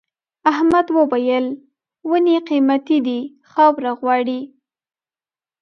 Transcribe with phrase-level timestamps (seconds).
[0.51, 1.45] احمد وويل:
[2.09, 3.19] ونې قيمتي دي
[3.51, 4.39] خاوره غواړي.